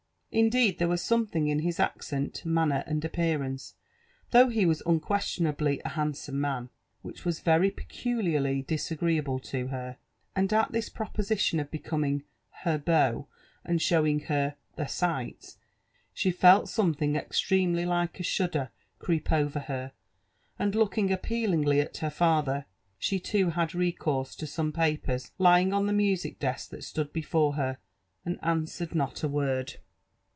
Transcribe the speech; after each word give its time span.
Indeed, 0.33 0.79
there 0.79 0.87
was 0.87 1.01
something 1.01 1.49
In 1.49 1.59
his 1.59 1.77
accent, 1.77 2.45
manner, 2.45 2.85
and 2.87 3.03
appearance, 3.03 3.75
though 4.29 4.47
be 4.47 4.65
was 4.65 4.81
unquestionably 4.85 5.81
a 5.83 5.89
handsome 5.89 6.35
man^ 6.37 6.69
which 7.01 7.25
was 7.25 7.41
very 7.41 7.69
peculiarly 7.69 8.61
disagreeable 8.61 9.39
to 9.39 9.67
her; 9.67 9.97
and 10.33 10.53
at 10.53 10.71
this 10.71 10.89
proposi* 10.89 11.35
tionof 11.35 11.69
becoming 11.69 12.23
ber 12.63 12.77
beau/' 12.79 13.27
and 13.65 13.81
showing 13.81 14.21
her 14.21 14.55
'* 14.65 14.75
the 14.77 14.85
sights," 14.87 15.57
she 16.13 16.31
feU 16.31 16.61
aomethijig 16.61 17.17
;extremely 17.17 17.85
like 17.85 18.17
a 18.17 18.23
shudder 18.23 18.69
creep 18.99 19.33
over 19.33 19.65
ber, 19.67 19.91
and 20.57 20.75
looking 20.75 21.09
jpj)eaiij; 21.09 21.49
igiy 21.65 21.83
al 21.85 21.99
her 22.03 22.09
father, 22.09 22.65
she 22.97 23.21
loo 23.33 23.51
bad 23.51 23.75
recourse 23.75 24.33
to 24.37 24.47
some 24.47 24.71
ipap<^s 24.71 25.31
lyiiag 25.37 25.71
W 25.71 26.15
the 26.17 26.31
iwitsie^esk 26.35 26.69
that 26.69 26.79
atood 26.79 27.11
before 27.11 27.55
her, 27.55 27.79
and 28.23 28.39
answered 28.41 28.95
not 28.95 29.23
a 29.23 29.27
word. 29.27 29.73